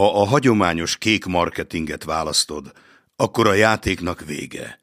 Ha 0.00 0.20
a 0.20 0.26
hagyományos 0.26 0.96
kék 0.96 1.24
marketinget 1.24 2.04
választod, 2.04 2.72
akkor 3.16 3.46
a 3.46 3.52
játéknak 3.52 4.24
vége. 4.26 4.78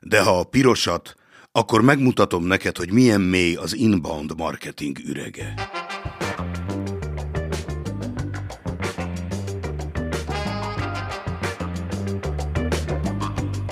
De 0.00 0.22
ha 0.22 0.38
a 0.38 0.44
pirosat, 0.44 1.14
akkor 1.50 1.82
megmutatom 1.82 2.44
neked, 2.44 2.76
hogy 2.76 2.92
milyen 2.92 3.20
mély 3.20 3.54
az 3.54 3.76
inbound 3.76 4.36
marketing 4.36 4.98
ürege. 4.98 5.54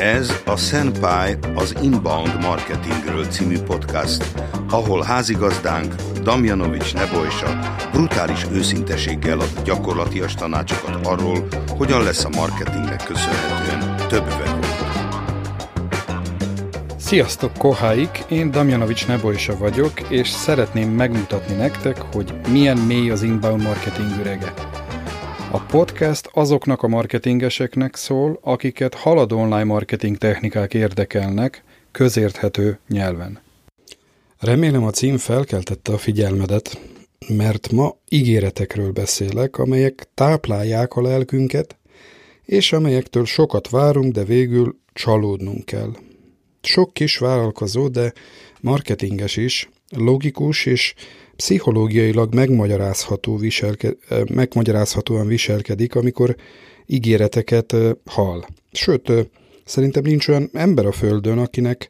Ez 0.01 0.43
a 0.47 0.57
Senpai 0.57 1.37
az 1.55 1.75
Inbound 1.83 2.41
Marketingről 2.41 3.25
című 3.25 3.59
podcast, 3.59 4.25
ahol 4.71 5.03
házigazdánk 5.03 5.95
Damjanovics 6.23 6.95
Nebojsa 6.95 7.59
brutális 7.93 8.47
őszinteséggel 8.53 9.41
ad 9.41 9.63
gyakorlatias 9.65 10.35
tanácsokat 10.35 11.07
arról, 11.07 11.49
hogyan 11.69 12.03
lesz 12.03 12.25
a 12.25 12.29
marketingnek 12.29 13.05
köszönhetően 13.05 13.97
több 14.09 14.27
webon. 14.27 14.61
Sziasztok, 16.99 17.53
koháik! 17.53 18.25
Én 18.29 18.51
Damjanovics 18.51 19.07
Nebojsa 19.07 19.57
vagyok, 19.57 20.01
és 20.09 20.29
szeretném 20.29 20.91
megmutatni 20.91 21.55
nektek, 21.55 22.01
hogy 22.13 22.35
milyen 22.49 22.77
mély 22.79 23.11
az 23.11 23.23
inbound 23.23 23.63
marketing 23.63 24.19
ürege. 24.21 24.53
A 25.53 25.61
podcast 25.61 26.31
azoknak 26.33 26.83
a 26.83 26.89
marketingeseknek 26.89 27.95
szól, 27.95 28.39
akiket 28.43 28.95
haladó 28.95 29.39
online 29.39 29.65
marketing 29.65 30.17
technikák 30.17 30.75
érdekelnek, 30.75 31.65
közérthető 31.91 32.79
nyelven. 32.89 33.41
Remélem 34.39 34.85
a 34.85 34.91
cím 34.91 35.17
felkeltette 35.17 35.93
a 35.93 35.99
figyelmedet, 35.99 36.81
mert 37.29 37.73
ma 37.73 37.97
ígéretekről 38.09 38.93
beszélek, 38.93 39.59
amelyek 39.59 40.09
táplálják 40.15 40.95
a 40.95 41.03
lelkünket, 41.03 41.77
és 42.45 42.73
amelyektől 42.73 43.25
sokat 43.25 43.69
várunk, 43.69 44.13
de 44.13 44.25
végül 44.25 44.79
csalódnunk 44.93 45.65
kell. 45.65 45.93
Sok 46.63 46.95
kis 46.95 47.19
vállalkozó, 47.19 47.89
de 47.89 48.13
marketinges 48.61 49.37
is, 49.37 49.69
logikus 49.97 50.67
és 50.67 50.95
pszichológiailag 51.41 52.35
megmagyarázható 52.35 53.37
viselke, 53.37 53.97
megmagyarázhatóan 54.35 55.27
viselkedik, 55.27 55.95
amikor 55.95 56.37
ígéreteket 56.87 57.77
hall. 58.05 58.45
Sőt, 58.73 59.13
szerintem 59.65 60.03
nincs 60.03 60.29
olyan 60.29 60.51
ember 60.53 60.87
a 60.87 60.93
Földön, 60.93 61.39
akinek, 61.39 61.89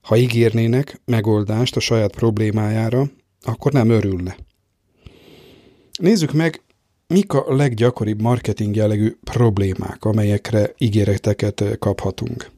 ha 0.00 0.16
ígérnének 0.16 1.00
megoldást 1.04 1.76
a 1.76 1.80
saját 1.80 2.14
problémájára, 2.14 3.10
akkor 3.42 3.72
nem 3.72 3.90
örülne. 3.90 4.36
Nézzük 5.98 6.32
meg, 6.32 6.62
mik 7.06 7.32
a 7.32 7.54
leggyakoribb 7.54 8.20
marketing 8.20 8.76
jellegű 8.76 9.16
problémák, 9.24 10.04
amelyekre 10.04 10.74
ígéreteket 10.78 11.64
kaphatunk. 11.78 12.50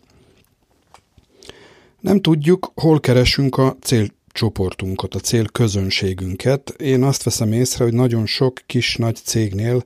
Nem 2.01 2.21
tudjuk, 2.21 2.73
hol 2.75 3.01
keresünk 3.01 3.59
a 3.59 3.77
cél 3.81 4.07
csoportunkat, 4.33 5.15
a 5.15 5.19
célközönségünket. 5.19 6.71
Én 6.71 7.03
azt 7.03 7.23
veszem 7.23 7.53
észre, 7.53 7.85
hogy 7.85 7.93
nagyon 7.93 8.27
sok 8.27 8.61
kis-nagy 8.67 9.17
cégnél 9.17 9.85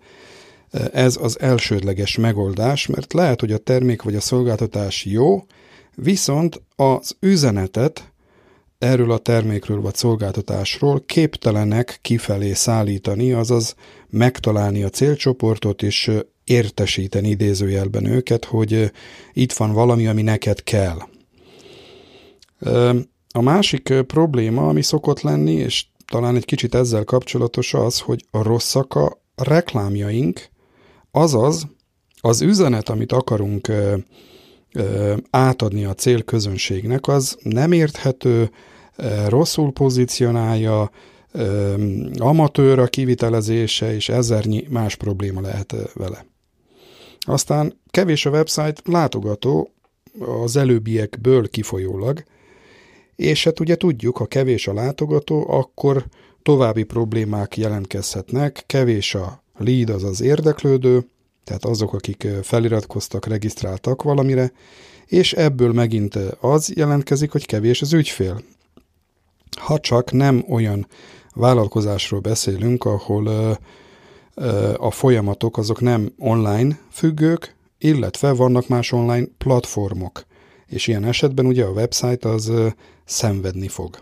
eh, 0.71 0.85
ez 0.93 1.17
az 1.21 1.41
elsődleges 1.41 2.17
megoldás, 2.17 2.87
mert 2.87 3.13
lehet, 3.13 3.41
hogy 3.41 3.53
a 3.53 3.59
termék 3.59 4.03
vagy 4.03 4.15
a 4.15 4.21
szolgáltatás 4.21 5.05
jó, 5.05 5.47
viszont 5.95 6.63
az 6.77 7.17
üzenetet 7.21 8.13
erről 8.79 9.13
a 9.13 9.19
termékről 9.19 9.81
vagy 9.81 9.95
szolgáltatásról 9.95 11.03
képtelenek 11.07 11.99
kifelé 12.03 12.53
szállítani, 12.53 13.33
azaz 13.33 13.75
megtalálni 14.09 14.83
a 14.83 14.89
célcsoportot 14.89 15.83
és 15.83 16.09
eh, 16.09 16.19
értesíteni 16.45 17.29
idézőjelben 17.29 18.05
őket, 18.05 18.45
hogy 18.45 18.73
eh, 18.73 18.89
itt 19.33 19.53
van 19.53 19.73
valami, 19.73 20.07
ami 20.07 20.23
neked 20.23 20.63
kell. 20.63 20.99
A 23.37 23.41
másik 23.41 23.95
probléma, 24.07 24.69
ami 24.69 24.83
szokott 24.83 25.21
lenni, 25.21 25.53
és 25.53 25.87
talán 26.07 26.37
egy 26.37 26.45
kicsit 26.45 26.75
ezzel 26.75 27.05
kapcsolatos 27.05 27.75
az, 27.75 28.01
hogy 28.01 28.25
a 28.31 28.43
rosszak 28.43 28.95
a 28.95 29.21
reklámjaink, 29.35 30.49
azaz 31.11 31.67
az 32.21 32.41
üzenet, 32.41 32.89
amit 32.89 33.13
akarunk 33.13 33.69
ö, 33.69 33.97
ö, 34.73 35.15
átadni 35.31 35.85
a 35.85 35.95
célközönségnek, 35.95 37.09
az 37.09 37.39
nem 37.43 37.73
érthető, 37.73 38.51
ö, 38.97 39.29
rosszul 39.29 39.73
pozícionálja, 39.73 40.91
ö, 41.33 41.75
amatőr 42.19 42.79
a 42.79 42.87
kivitelezése, 42.87 43.95
és 43.95 44.09
ezernyi 44.09 44.67
más 44.71 44.95
probléma 44.95 45.41
lehet 45.41 45.75
vele. 45.95 46.27
Aztán 47.21 47.81
kevés 47.91 48.27
a 48.27 48.31
website 48.31 48.81
látogató 48.85 49.71
az 50.45 50.57
előbbiekből 50.57 51.49
kifolyólag, 51.49 52.25
és 53.17 53.45
hát 53.45 53.61
ugye 53.61 53.77
tudjuk, 53.77 54.17
ha 54.17 54.27
kevés 54.27 54.67
a 54.67 54.73
látogató, 54.73 55.51
akkor 55.51 56.05
további 56.43 56.83
problémák 56.83 57.57
jelentkezhetnek, 57.57 58.65
kevés 58.67 59.15
a 59.15 59.43
lead, 59.59 59.89
az 59.89 60.21
érdeklődő, 60.21 61.07
tehát 61.45 61.65
azok, 61.65 61.93
akik 61.93 62.27
feliratkoztak, 62.43 63.27
regisztráltak 63.27 64.03
valamire, 64.03 64.53
és 65.07 65.33
ebből 65.33 65.73
megint 65.73 66.19
az 66.41 66.73
jelentkezik, 66.75 67.31
hogy 67.31 67.47
kevés 67.47 67.83
az 67.83 67.93
ügyfél. 67.93 68.43
Ha 69.61 69.79
csak 69.79 70.13
nem 70.13 70.45
olyan 70.49 70.87
vállalkozásról 71.35 72.21
beszélünk, 72.21 72.85
ahol 72.85 73.57
a 74.77 74.91
folyamatok 74.91 75.59
azok 75.59 75.81
nem 75.81 76.13
online 76.19 76.79
függők, 76.91 77.55
illetve 77.79 78.33
vannak 78.33 78.69
más 78.69 78.93
online 78.93 79.27
platformok. 79.39 80.27
És 80.67 80.87
ilyen 80.87 81.05
esetben 81.05 81.47
ugye 81.47 81.65
a 81.65 81.71
website 81.71 82.29
az 82.29 82.53
szenvedni 83.05 83.69
fog. 83.69 83.99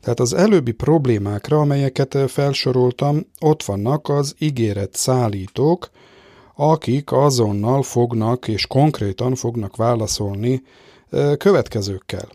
Tehát 0.00 0.20
az 0.20 0.32
előbbi 0.32 0.72
problémákra, 0.72 1.60
amelyeket 1.60 2.18
felsoroltam, 2.26 3.26
ott 3.40 3.62
vannak 3.62 4.08
az 4.08 4.34
ígéret 4.38 4.96
szállítók, 4.96 5.90
akik 6.54 7.12
azonnal 7.12 7.82
fognak 7.82 8.48
és 8.48 8.66
konkrétan 8.66 9.34
fognak 9.34 9.76
válaszolni 9.76 10.62
következőkkel. 11.38 12.28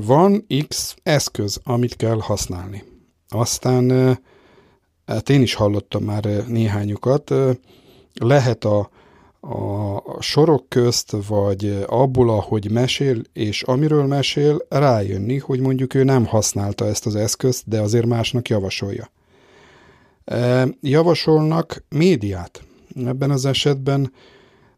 Van 0.00 0.46
X 0.68 0.94
eszköz, 1.02 1.60
amit 1.64 1.96
kell 1.96 2.18
használni. 2.20 2.84
Aztán, 3.28 4.18
hát 5.06 5.28
én 5.28 5.42
is 5.42 5.54
hallottam 5.54 6.02
már 6.02 6.24
néhányukat, 6.46 7.34
lehet 8.14 8.64
a 8.64 8.90
a 9.40 10.22
sorok 10.22 10.68
közt, 10.68 11.16
vagy 11.26 11.84
abból, 11.86 12.30
ahogy 12.30 12.70
mesél, 12.70 13.22
és 13.32 13.62
amiről 13.62 14.06
mesél, 14.06 14.66
rájönni, 14.68 15.38
hogy 15.38 15.60
mondjuk 15.60 15.94
ő 15.94 16.04
nem 16.04 16.26
használta 16.26 16.86
ezt 16.86 17.06
az 17.06 17.14
eszközt, 17.14 17.68
de 17.68 17.80
azért 17.80 18.06
másnak 18.06 18.48
javasolja. 18.48 19.10
E, 20.24 20.68
javasolnak 20.80 21.84
médiát. 21.88 22.62
Ebben 23.06 23.30
az 23.30 23.44
esetben 23.44 24.12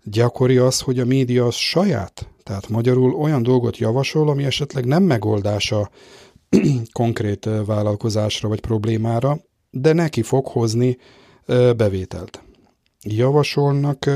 gyakori 0.05 0.57
az, 0.57 0.81
hogy 0.81 0.99
a 0.99 1.05
média 1.05 1.47
az 1.47 1.55
saját, 1.55 2.29
tehát 2.43 2.69
magyarul 2.69 3.15
olyan 3.15 3.43
dolgot 3.43 3.77
javasol, 3.77 4.29
ami 4.29 4.45
esetleg 4.45 4.85
nem 4.87 5.03
megoldása 5.03 5.91
konkrét 6.93 7.49
vállalkozásra 7.67 8.49
vagy 8.49 8.61
problémára, 8.61 9.39
de 9.71 9.93
neki 9.93 10.23
fog 10.23 10.47
hozni 10.47 10.97
bevételt 11.77 12.43
javasolnak 13.03 14.11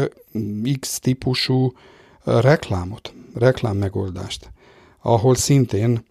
X 0.80 0.98
típusú 0.98 1.72
reklámot, 2.24 3.14
reklámmegoldást, 3.34 4.50
ahol 5.02 5.34
szintén 5.34 6.04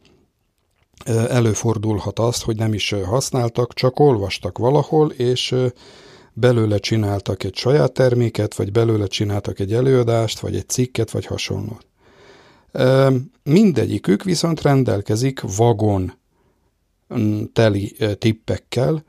előfordulhat 1.06 2.20
az, 2.20 2.42
hogy 2.42 2.56
nem 2.56 2.74
is 2.74 2.90
használtak, 2.90 3.74
csak 3.74 4.00
olvastak 4.00 4.58
valahol, 4.58 5.10
és 5.12 5.56
belőle 6.34 6.78
csináltak 6.78 7.44
egy 7.44 7.56
saját 7.56 7.92
terméket, 7.92 8.56
vagy 8.56 8.72
belőle 8.72 9.08
csináltak 9.08 9.60
egy 9.60 9.74
előadást, 9.74 10.40
vagy 10.40 10.56
egy 10.56 10.70
cikket, 10.70 11.12
vagy 11.12 11.26
hasonlót. 11.26 11.86
Mindegyikük 13.44 14.24
viszont 14.24 14.62
rendelkezik 14.62 15.42
vagon 15.58 16.14
teli 17.54 17.96
tippekkel, 18.18 19.04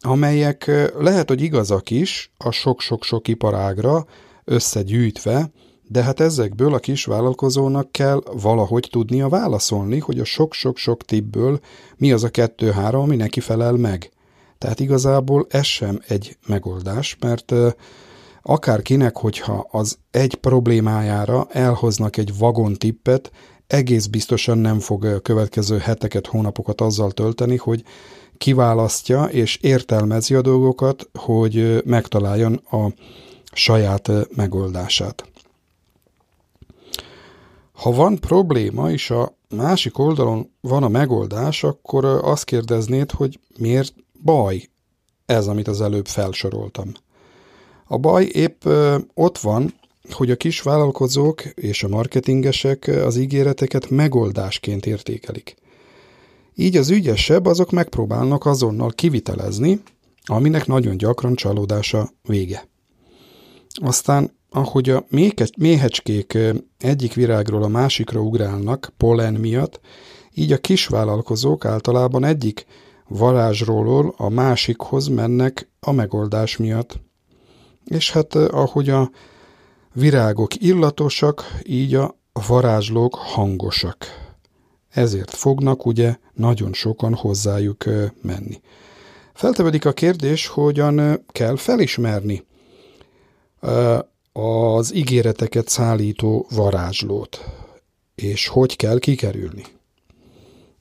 amelyek 0.00 0.70
lehet, 0.98 1.28
hogy 1.28 1.42
igazak 1.42 1.90
is 1.90 2.32
a 2.36 2.50
sok-sok-sok 2.50 3.28
iparágra 3.28 4.06
összegyűjtve, 4.44 5.50
de 5.90 6.02
hát 6.02 6.20
ezekből 6.20 6.74
a 6.74 6.78
kis 6.78 7.04
vállalkozónak 7.04 7.92
kell 7.92 8.22
valahogy 8.32 8.88
tudnia 8.90 9.28
válaszolni, 9.28 9.98
hogy 9.98 10.18
a 10.18 10.24
sok-sok-sok 10.24 11.02
tippből 11.02 11.60
mi 11.96 12.12
az 12.12 12.24
a 12.24 12.28
kettő-három, 12.28 13.00
ami 13.00 13.16
neki 13.16 13.40
felel 13.40 13.72
meg. 13.72 14.10
Tehát 14.58 14.80
igazából 14.80 15.46
ez 15.50 15.64
sem 15.64 16.00
egy 16.08 16.36
megoldás, 16.46 17.16
mert 17.20 17.54
akárkinek, 18.42 19.16
hogyha 19.16 19.68
az 19.70 19.98
egy 20.10 20.34
problémájára 20.34 21.46
elhoznak 21.50 22.16
egy 22.16 22.38
vagon 22.38 22.74
tippet, 22.74 23.30
egész 23.66 24.06
biztosan 24.06 24.58
nem 24.58 24.78
fog 24.78 25.22
következő 25.22 25.78
heteket, 25.78 26.26
hónapokat 26.26 26.80
azzal 26.80 27.10
tölteni, 27.10 27.56
hogy 27.56 27.84
kiválasztja 28.38 29.24
és 29.24 29.56
értelmezi 29.56 30.34
a 30.34 30.42
dolgokat, 30.42 31.08
hogy 31.14 31.82
megtaláljon 31.84 32.54
a 32.54 32.92
saját 33.52 34.10
megoldását. 34.36 35.30
Ha 37.72 37.90
van 37.90 38.18
probléma, 38.18 38.90
és 38.90 39.10
a 39.10 39.36
másik 39.48 39.98
oldalon 39.98 40.50
van 40.60 40.82
a 40.82 40.88
megoldás, 40.88 41.64
akkor 41.64 42.04
azt 42.04 42.44
kérdeznéd, 42.44 43.10
hogy 43.10 43.40
miért 43.58 43.94
baj 44.24 44.68
ez, 45.26 45.46
amit 45.46 45.68
az 45.68 45.80
előbb 45.80 46.06
felsoroltam. 46.06 46.92
A 47.84 47.98
baj 47.98 48.24
épp 48.24 48.64
ott 49.14 49.38
van, 49.38 49.74
hogy 50.10 50.30
a 50.30 50.36
kis 50.36 50.60
vállalkozók 50.60 51.44
és 51.44 51.82
a 51.82 51.88
marketingesek 51.88 52.86
az 52.86 53.16
ígéreteket 53.16 53.90
megoldásként 53.90 54.86
értékelik. 54.86 55.56
Így 56.60 56.76
az 56.76 56.90
ügyesebb 56.90 57.46
azok 57.46 57.70
megpróbálnak 57.70 58.46
azonnal 58.46 58.90
kivitelezni, 58.90 59.82
aminek 60.24 60.66
nagyon 60.66 60.96
gyakran 60.96 61.34
csalódása 61.34 62.10
vége. 62.22 62.68
Aztán, 63.82 64.30
ahogy 64.50 64.90
a 64.90 65.06
méhecskék 65.56 66.38
egyik 66.78 67.14
virágról 67.14 67.62
a 67.62 67.68
másikra 67.68 68.20
ugrálnak 68.20 68.92
pollen 68.96 69.34
miatt, 69.34 69.80
így 70.34 70.52
a 70.52 70.58
kisvállalkozók 70.58 71.64
általában 71.64 72.24
egyik 72.24 72.66
varázsról 73.08 74.14
a 74.16 74.28
másikhoz 74.28 75.06
mennek 75.08 75.70
a 75.80 75.92
megoldás 75.92 76.56
miatt. 76.56 77.00
És 77.84 78.12
hát 78.12 78.34
ahogy 78.34 78.88
a 78.88 79.10
virágok 79.92 80.54
illatosak, 80.54 81.58
így 81.62 81.94
a 81.94 82.16
varázslók 82.46 83.14
hangosak. 83.14 84.27
Ezért 84.90 85.34
fognak 85.34 85.86
ugye 85.86 86.16
nagyon 86.34 86.72
sokan 86.72 87.14
hozzájuk 87.14 87.84
menni. 88.22 88.60
Feltevedik 89.34 89.84
a 89.84 89.92
kérdés, 89.92 90.46
hogyan 90.46 91.24
kell 91.26 91.56
felismerni 91.56 92.46
az 94.32 94.94
ígéreteket 94.94 95.68
szállító 95.68 96.46
varázslót, 96.54 97.44
és 98.14 98.48
hogy 98.48 98.76
kell 98.76 98.98
kikerülni. 98.98 99.64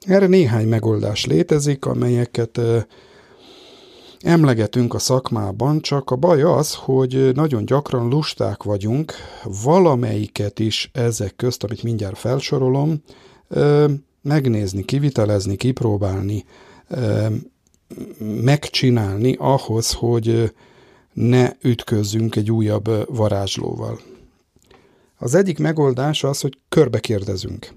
Erre 0.05 0.27
néhány 0.27 0.67
megoldás 0.67 1.25
létezik, 1.25 1.85
amelyeket 1.85 2.59
emlegetünk 4.19 4.93
a 4.93 4.99
szakmában, 4.99 5.81
csak 5.81 6.11
a 6.11 6.15
baj 6.15 6.41
az, 6.41 6.73
hogy 6.73 7.31
nagyon 7.33 7.65
gyakran 7.65 8.09
lusták 8.09 8.63
vagyunk, 8.63 9.13
valamelyiket 9.63 10.59
is 10.59 10.89
ezek 10.93 11.35
közt, 11.35 11.63
amit 11.63 11.83
mindjárt 11.83 12.17
felsorolom, 12.17 13.01
megnézni, 14.21 14.85
kivitelezni, 14.85 15.55
kipróbálni, 15.55 16.45
megcsinálni 18.19 19.35
ahhoz, 19.39 19.91
hogy 19.91 20.53
ne 21.13 21.51
ütközzünk 21.61 22.35
egy 22.35 22.51
újabb 22.51 23.15
varázslóval. 23.15 23.99
Az 25.17 25.35
egyik 25.35 25.59
megoldás 25.59 26.23
az, 26.23 26.41
hogy 26.41 26.57
körbe 26.69 26.99
kérdezünk. 26.99 27.73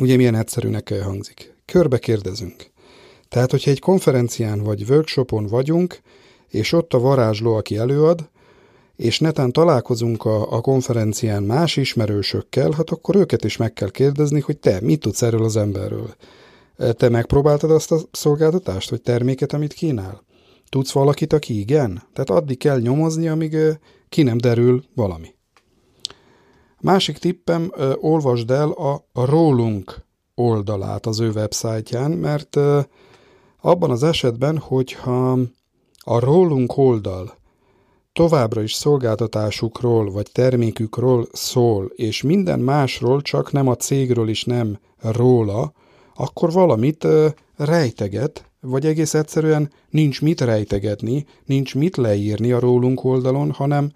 Ugye 0.00 0.16
milyen 0.16 0.34
egyszerűnek 0.34 0.94
hangzik. 1.02 1.54
Körbe 1.64 1.98
kérdezünk. 1.98 2.70
Tehát, 3.28 3.50
hogyha 3.50 3.70
egy 3.70 3.78
konferencián 3.78 4.62
vagy 4.62 4.84
workshopon 4.88 5.46
vagyunk, 5.46 6.00
és 6.48 6.72
ott 6.72 6.94
a 6.94 6.98
varázsló, 6.98 7.54
aki 7.54 7.76
előad, 7.76 8.30
és 9.00 9.18
netán 9.18 9.52
találkozunk 9.52 10.24
a, 10.24 10.52
a 10.52 10.60
konferencián 10.60 11.42
más 11.42 11.76
ismerősökkel, 11.76 12.70
hát 12.70 12.90
akkor 12.90 13.16
őket 13.16 13.44
is 13.44 13.56
meg 13.56 13.72
kell 13.72 13.90
kérdezni, 13.90 14.40
hogy 14.40 14.58
te 14.58 14.78
mit 14.82 15.00
tudsz 15.00 15.22
erről 15.22 15.44
az 15.44 15.56
emberről. 15.56 16.14
Te 16.76 17.08
megpróbáltad 17.08 17.70
azt 17.70 17.92
a 17.92 17.98
szolgáltatást, 18.10 18.90
vagy 18.90 19.02
terméket, 19.02 19.52
amit 19.52 19.72
kínál? 19.72 20.24
Tudsz 20.68 20.92
valakit, 20.92 21.32
aki 21.32 21.58
igen? 21.58 22.02
Tehát 22.12 22.30
addig 22.30 22.58
kell 22.58 22.80
nyomozni, 22.80 23.28
amíg 23.28 23.56
ki 24.08 24.22
nem 24.22 24.38
derül 24.38 24.84
valami. 24.94 25.34
Másik 26.80 27.18
tippem, 27.18 27.72
olvasd 28.00 28.50
el 28.50 28.70
a, 28.70 29.04
a 29.12 29.24
rólunk 29.24 30.04
oldalát 30.34 31.06
az 31.06 31.20
ő 31.20 31.30
websájtján, 31.30 32.10
mert 32.10 32.56
abban 33.60 33.90
az 33.90 34.02
esetben, 34.02 34.58
hogyha 34.58 35.38
a 35.98 36.18
rólunk 36.18 36.76
oldal 36.76 37.38
továbbra 38.12 38.62
is 38.62 38.72
szolgáltatásukról 38.72 40.10
vagy 40.10 40.30
termékükről 40.32 41.28
szól, 41.32 41.92
és 41.94 42.22
minden 42.22 42.60
másról, 42.60 43.22
csak 43.22 43.52
nem 43.52 43.68
a 43.68 43.76
cégről 43.76 44.28
is 44.28 44.44
nem 44.44 44.78
róla, 44.98 45.72
akkor 46.14 46.52
valamit 46.52 47.06
rejteget, 47.56 48.44
vagy 48.60 48.86
egész 48.86 49.14
egyszerűen 49.14 49.72
nincs 49.90 50.22
mit 50.22 50.40
rejtegetni, 50.40 51.26
nincs 51.44 51.74
mit 51.74 51.96
leírni 51.96 52.52
a 52.52 52.60
rólunk 52.60 53.04
oldalon, 53.04 53.50
hanem 53.50 53.92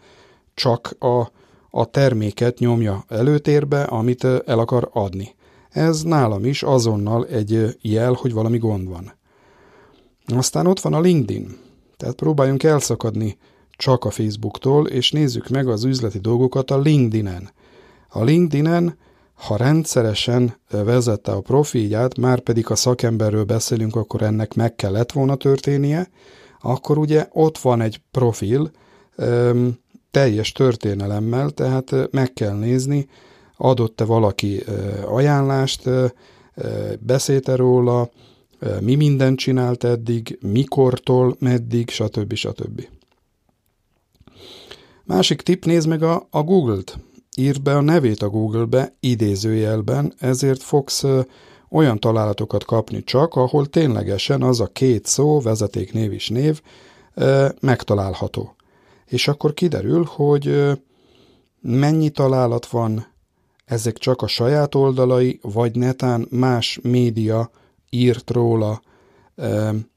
csak 0.54 0.96
a, 0.98 1.30
a 1.70 1.84
terméket 1.84 2.58
nyomja 2.58 3.04
előtérbe, 3.08 3.82
amit 3.82 4.24
el 4.24 4.58
akar 4.58 4.88
adni. 4.92 5.34
Ez 5.70 6.02
nálam 6.02 6.44
is 6.44 6.62
azonnal 6.62 7.26
egy 7.26 7.76
jel, 7.80 8.12
hogy 8.12 8.32
valami 8.32 8.58
gond 8.58 8.88
van. 8.88 9.12
Aztán 10.26 10.66
ott 10.66 10.80
van 10.80 10.94
a 10.94 11.00
LinkedIn. 11.00 11.56
Tehát 11.96 12.14
próbáljunk 12.14 12.62
elszakadni 12.62 13.36
csak 13.84 14.04
a 14.04 14.10
Facebooktól, 14.10 14.86
és 14.86 15.10
nézzük 15.10 15.48
meg 15.48 15.68
az 15.68 15.84
üzleti 15.84 16.18
dolgokat 16.18 16.70
a 16.70 16.78
LinkedIn-en. 16.78 17.50
A 18.08 18.24
LinkedIn-en 18.24 18.96
ha 19.34 19.56
rendszeresen 19.56 20.56
vezette 20.70 21.32
a 21.32 21.40
profilját, 21.40 22.16
már 22.18 22.40
pedig 22.40 22.70
a 22.70 22.74
szakemberről 22.74 23.44
beszélünk, 23.44 23.96
akkor 23.96 24.22
ennek 24.22 24.54
meg 24.54 24.74
kellett 24.74 25.12
volna 25.12 25.34
történnie, 25.34 26.08
akkor 26.60 26.98
ugye 26.98 27.28
ott 27.32 27.58
van 27.58 27.80
egy 27.80 28.00
profil 28.10 28.70
öm, 29.16 29.78
teljes 30.10 30.52
történelemmel, 30.52 31.50
tehát 31.50 31.94
meg 32.10 32.32
kell 32.32 32.56
nézni, 32.56 33.08
adott-e 33.56 34.04
valaki 34.04 34.62
ajánlást, 35.06 35.90
beszélte 36.98 37.56
róla, 37.56 38.10
mi 38.80 38.94
mindent 38.94 39.38
csinált 39.38 39.84
eddig, 39.84 40.38
mikortól, 40.40 41.36
meddig, 41.38 41.90
stb. 41.90 42.34
stb. 42.34 42.86
Másik 45.06 45.42
tipp, 45.42 45.64
nézd 45.64 45.88
meg 45.88 46.02
a, 46.02 46.26
a 46.30 46.42
Google-t. 46.42 46.98
Írt 47.36 47.62
be 47.62 47.76
a 47.76 47.80
nevét 47.80 48.22
a 48.22 48.28
Google-be 48.28 48.96
idézőjelben, 49.00 50.14
ezért 50.18 50.62
fogsz 50.62 51.04
olyan 51.70 52.00
találatokat 52.00 52.64
kapni 52.64 53.04
csak, 53.04 53.34
ahol 53.34 53.66
ténylegesen 53.66 54.42
az 54.42 54.60
a 54.60 54.66
két 54.66 55.06
szó, 55.06 55.40
vezetéknév 55.40 56.12
is 56.12 56.28
név, 56.28 56.60
megtalálható. 57.60 58.56
És 59.06 59.28
akkor 59.28 59.54
kiderül, 59.54 60.04
hogy 60.04 60.72
mennyi 61.60 62.10
találat 62.10 62.66
van, 62.66 63.06
ezek 63.64 63.98
csak 63.98 64.22
a 64.22 64.26
saját 64.26 64.74
oldalai, 64.74 65.38
vagy 65.42 65.76
netán 65.76 66.26
más 66.30 66.78
média 66.82 67.50
írt 67.90 68.30
róla, 68.30 68.82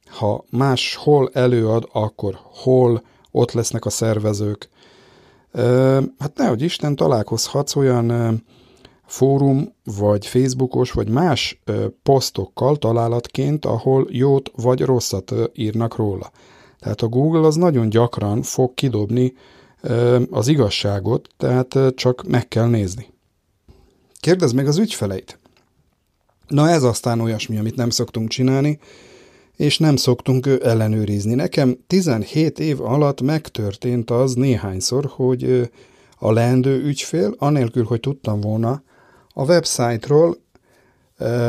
ha 0.05 0.46
más 0.50 0.96
hol 0.96 1.29
előad, 1.34 1.89
akkor 1.91 2.39
hol 2.41 3.03
ott 3.31 3.51
lesznek 3.51 3.86
a 3.86 3.89
szervezők, 3.89 4.70
Hát 6.20 6.32
nehogy 6.36 6.62
Isten 6.62 6.96
találkozhatsz 6.96 7.75
olyan 7.75 8.44
fórum, 9.06 9.74
vagy 9.84 10.25
Facebookos, 10.25 10.92
vagy 10.92 11.10
más 11.10 11.62
posztokkal 12.04 12.77
találatként, 12.77 13.66
ahol 13.66 14.08
jót 14.10 14.51
vagy 14.56 14.82
rosszat 14.82 15.34
írnak 15.54 15.96
róla. 15.96 16.32
Tehát 16.80 17.01
a 17.01 17.08
Google 17.08 17.48
az 17.48 17.56
nagyon 17.56 17.89
gyakran 17.89 18.42
fog 18.42 18.74
kidobni 18.74 19.34
az 20.32 20.48
igazságot, 20.48 21.27
tehát 21.38 21.77
csak 21.96 22.27
meg 22.27 22.48
kell 22.48 22.68
nézni. 22.68 23.13
Kérdezd 24.20 24.56
meg 24.56 24.68
az 24.68 24.77
ügyfeleit. 24.77 25.39
Na 26.48 26.70
ez 26.70 26.84
aztán 26.84 27.20
olyasmi, 27.20 27.58
amit 27.58 27.75
nem 27.75 27.89
szoktunk 27.89 28.30
csinálni, 28.30 28.80
és 29.57 29.77
nem 29.77 29.95
szoktunk 29.95 30.49
ellenőrizni. 30.63 31.33
Nekem 31.33 31.77
17 31.87 32.59
év 32.59 32.81
alatt 32.81 33.21
megtörtént 33.21 34.11
az 34.11 34.33
néhányszor, 34.33 35.05
hogy 35.05 35.69
a 36.17 36.31
leendő 36.31 36.83
ügyfél, 36.83 37.35
anélkül, 37.37 37.83
hogy 37.83 37.99
tudtam 37.99 38.41
volna, 38.41 38.83
a 39.33 39.43
website-ról 39.43 40.37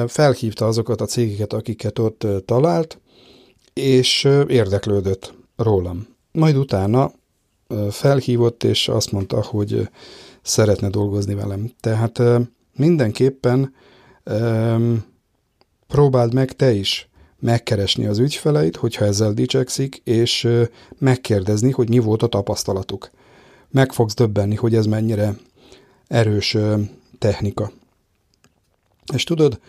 felhívta 0.06 0.66
azokat 0.66 1.00
a 1.00 1.06
cégeket, 1.06 1.52
akiket 1.52 1.98
ott 1.98 2.26
talált, 2.44 3.00
és 3.72 4.28
érdeklődött 4.46 5.34
rólam. 5.56 6.06
Majd 6.32 6.56
utána 6.56 7.12
felhívott, 7.90 8.64
és 8.64 8.88
azt 8.88 9.12
mondta, 9.12 9.42
hogy 9.42 9.88
szeretne 10.42 10.88
dolgozni 10.88 11.34
velem. 11.34 11.72
Tehát 11.80 12.22
mindenképpen 12.76 13.74
próbáld 15.86 16.34
meg 16.34 16.52
te 16.52 16.72
is 16.72 17.08
megkeresni 17.40 18.06
az 18.06 18.18
ügyfeleit, 18.18 18.76
hogyha 18.76 19.04
ezzel 19.04 19.32
dicsekszik, 19.32 20.00
és 20.04 20.48
megkérdezni, 20.98 21.70
hogy 21.70 21.88
mi 21.88 21.98
volt 21.98 22.22
a 22.22 22.26
tapasztalatuk. 22.26 23.10
Meg 23.70 23.92
fogsz 23.92 24.14
döbbenni, 24.14 24.54
hogy 24.54 24.74
ez 24.74 24.86
mennyire 24.86 25.36
erős 26.06 26.56
technika. 27.18 27.72
És 29.12 29.24
tudod, 29.24 29.60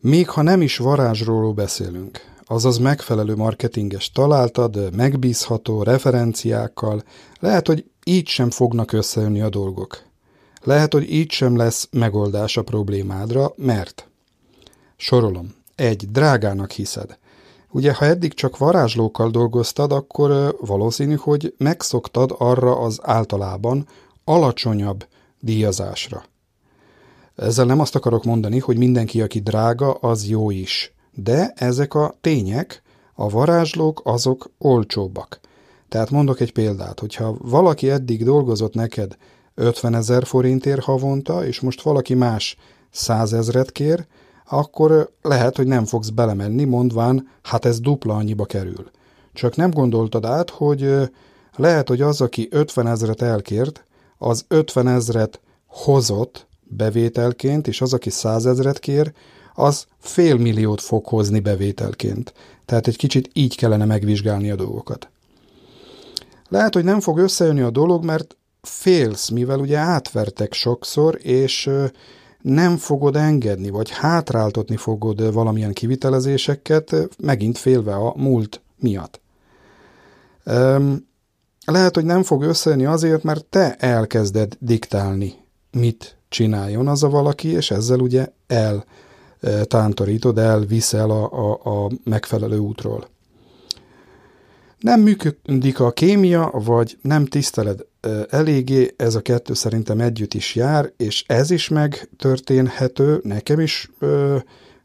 még 0.00 0.28
ha 0.28 0.42
nem 0.42 0.62
is 0.62 0.76
varázsról 0.76 1.52
beszélünk, 1.52 2.32
azaz 2.44 2.78
megfelelő 2.78 3.34
marketinges 3.34 4.10
találtad, 4.10 4.94
megbízható 4.94 5.82
referenciákkal, 5.82 7.02
lehet, 7.40 7.66
hogy 7.66 7.84
így 8.04 8.26
sem 8.26 8.50
fognak 8.50 8.92
összejönni 8.92 9.40
a 9.40 9.48
dolgok. 9.48 10.02
Lehet, 10.62 10.92
hogy 10.92 11.12
így 11.12 11.30
sem 11.30 11.56
lesz 11.56 11.88
megoldás 11.90 12.56
a 12.56 12.62
problémádra, 12.62 13.52
mert 13.56 14.08
sorolom. 14.96 15.54
Egy, 15.74 16.10
drágának 16.10 16.70
hiszed. 16.70 17.18
Ugye, 17.70 17.94
ha 17.94 18.04
eddig 18.04 18.34
csak 18.34 18.58
varázslókkal 18.58 19.30
dolgoztad, 19.30 19.92
akkor 19.92 20.56
valószínű, 20.60 21.14
hogy 21.14 21.54
megszoktad 21.58 22.34
arra 22.38 22.78
az 22.78 22.98
általában 23.02 23.86
alacsonyabb 24.24 25.06
díjazásra. 25.40 26.24
Ezzel 27.36 27.64
nem 27.66 27.80
azt 27.80 27.94
akarok 27.94 28.24
mondani, 28.24 28.58
hogy 28.58 28.78
mindenki, 28.78 29.22
aki 29.22 29.40
drága, 29.40 29.92
az 29.92 30.28
jó 30.28 30.50
is. 30.50 30.94
De 31.14 31.52
ezek 31.56 31.94
a 31.94 32.14
tények, 32.20 32.82
a 33.14 33.28
varázslók, 33.28 34.00
azok 34.04 34.50
olcsóbbak. 34.58 35.40
Tehát 35.88 36.10
mondok 36.10 36.40
egy 36.40 36.52
példát, 36.52 37.00
hogyha 37.00 37.36
valaki 37.38 37.90
eddig 37.90 38.24
dolgozott 38.24 38.74
neked 38.74 39.16
50 39.54 39.94
ezer 39.94 40.26
forintért 40.26 40.82
havonta, 40.82 41.46
és 41.46 41.60
most 41.60 41.82
valaki 41.82 42.14
más 42.14 42.56
100 42.90 43.32
ezret 43.32 43.72
kér, 43.72 44.06
akkor 44.48 45.10
lehet, 45.22 45.56
hogy 45.56 45.66
nem 45.66 45.84
fogsz 45.84 46.08
belemenni, 46.08 46.64
mondván, 46.64 47.28
hát 47.42 47.64
ez 47.64 47.80
dupla 47.80 48.14
annyiba 48.14 48.44
kerül. 48.44 48.90
Csak 49.32 49.56
nem 49.56 49.70
gondoltad 49.70 50.24
át, 50.24 50.50
hogy 50.50 51.10
lehet, 51.56 51.88
hogy 51.88 52.00
az, 52.00 52.20
aki 52.20 52.48
50 52.50 52.86
ezret 52.86 53.22
elkért, 53.22 53.84
az 54.18 54.44
50 54.48 54.88
ezret 54.88 55.40
hozott 55.66 56.46
bevételként, 56.62 57.66
és 57.66 57.80
az, 57.80 57.92
aki 57.92 58.10
100 58.10 58.46
ezret 58.46 58.78
kér, 58.78 59.12
az 59.54 59.86
fél 59.98 60.36
milliót 60.36 60.80
fog 60.80 61.06
hozni 61.06 61.40
bevételként. 61.40 62.34
Tehát 62.64 62.86
egy 62.86 62.96
kicsit 62.96 63.30
így 63.32 63.56
kellene 63.56 63.84
megvizsgálni 63.84 64.50
a 64.50 64.56
dolgokat. 64.56 65.08
Lehet, 66.48 66.74
hogy 66.74 66.84
nem 66.84 67.00
fog 67.00 67.18
összejönni 67.18 67.60
a 67.60 67.70
dolog, 67.70 68.04
mert 68.04 68.36
félsz, 68.62 69.28
mivel 69.28 69.58
ugye 69.58 69.76
átvertek 69.76 70.52
sokszor, 70.52 71.18
és 71.22 71.70
nem 72.44 72.76
fogod 72.76 73.16
engedni, 73.16 73.70
vagy 73.70 73.90
hátráltatni 73.90 74.76
fogod 74.76 75.32
valamilyen 75.32 75.72
kivitelezéseket, 75.72 77.08
megint 77.22 77.58
félve 77.58 77.94
a 77.94 78.14
múlt 78.16 78.60
miatt. 78.76 79.20
Lehet, 81.64 81.94
hogy 81.94 82.04
nem 82.04 82.22
fog 82.22 82.42
összejönni 82.42 82.84
azért, 82.84 83.22
mert 83.22 83.44
te 83.44 83.74
elkezded 83.74 84.56
diktálni, 84.58 85.34
mit 85.70 86.16
csináljon 86.28 86.88
az 86.88 87.02
a 87.02 87.08
valaki, 87.08 87.48
és 87.48 87.70
ezzel 87.70 87.98
ugye 87.98 88.28
eltántorítod, 89.40 90.38
elviszel 90.38 91.10
a, 91.10 91.30
a, 91.32 91.84
a 91.84 91.90
megfelelő 92.04 92.58
útról. 92.58 93.08
Nem 94.84 95.00
működik 95.00 95.80
a 95.80 95.90
kémia, 95.90 96.50
vagy 96.52 96.98
nem 97.02 97.24
tiszteled 97.24 97.86
eléggé, 98.30 98.94
ez 98.96 99.14
a 99.14 99.20
kettő 99.20 99.54
szerintem 99.54 100.00
együtt 100.00 100.34
is 100.34 100.54
jár, 100.54 100.92
és 100.96 101.24
ez 101.26 101.50
is 101.50 101.68
megtörténhető, 101.68 103.20
nekem 103.22 103.60
is 103.60 103.90
ö, 103.98 104.36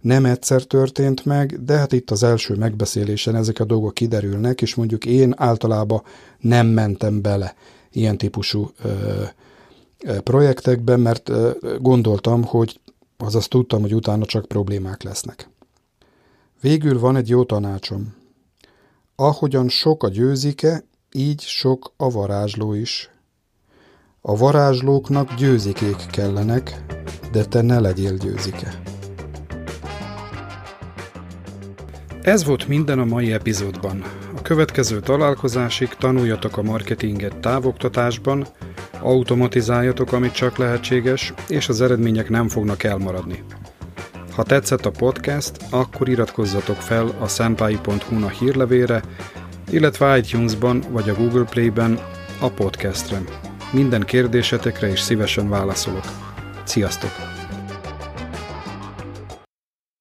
nem 0.01 0.25
egyszer 0.25 0.63
történt 0.63 1.25
meg, 1.25 1.63
de 1.63 1.77
hát 1.77 1.91
itt 1.91 2.12
az 2.12 2.24
első 2.24 2.56
megbeszélésen 2.56 3.36
ezek 3.36 3.60
a 3.60 3.63
dolgok 3.63 3.94
kiderülnek, 3.94 4.62
és 4.62 4.75
mondjuk 4.75 5.06
én 5.06 5.34
általában 5.38 6.01
nem 6.39 6.68
mentem 6.68 7.22
bele 7.22 7.56
ilyen 7.91 8.18
típusú 8.18 8.72
ö, 8.84 9.24
projektekben, 10.24 11.00
mert 11.00 11.29
ö, 11.29 11.51
gondoltam, 11.79 12.44
hogy 12.44 12.79
azaz 13.18 13.48
tudtam, 13.48 13.82
hogy 13.82 13.94
utána 13.94 14.25
csak 14.25 14.46
problémák 14.46 15.03
lesznek. 15.03 15.50
Végül 16.62 17.00
van 17.00 17.15
egy 17.15 17.29
jó 17.29 17.44
tanácsom. 17.44 18.18
Ahogyan 19.22 19.70
sok 19.70 20.04
a 20.04 20.10
győzike, 20.10 20.84
így 21.12 21.42
sok 21.42 21.94
a 21.98 22.10
varázsló 22.10 22.74
is. 22.74 23.10
A 24.22 24.38
varázslóknak 24.38 25.34
győzikék 25.34 26.06
kellenek, 26.12 26.84
de 27.32 27.46
te 27.46 27.62
ne 27.62 27.80
legyél 27.80 28.18
győzike. 28.18 28.82
Ez 32.22 32.46
volt 32.46 32.68
minden 32.68 33.00
a 33.00 33.06
mai 33.06 33.32
epizódban. 33.32 34.04
A 34.36 34.42
következő 34.42 35.00
találkozásig 35.00 35.90
tanuljatok 35.90 36.58
a 36.58 36.64
marketinget 36.64 37.38
távoktatásban, 37.38 38.48
automatizáljatok, 39.02 40.12
amit 40.12 40.34
csak 40.34 40.58
lehetséges, 40.58 41.34
és 41.48 41.70
az 41.70 41.82
eredmények 41.82 42.30
nem 42.30 42.48
fognak 42.48 42.84
elmaradni. 42.84 43.44
Ha 44.36 44.44
tetszett 44.44 44.86
a 44.86 44.92
podcast, 44.92 45.52
akkor 45.70 46.10
iratkozzatok 46.10 46.76
fel 46.76 47.08
a 47.20 47.28
senpai.hu-na 47.28 48.30
hírlevére, 48.30 49.02
illetve 49.70 50.18
iTunes-ban 50.18 50.84
vagy 50.90 51.10
a 51.10 51.14
Google 51.14 51.44
Play-ben 51.44 52.00
a 52.40 52.50
podcastre. 52.50 53.22
Minden 53.72 54.02
kérdésetekre 54.02 54.88
is 54.92 55.00
szívesen 55.00 55.50
válaszolok. 55.50 56.06
Sziasztok! 56.64 57.38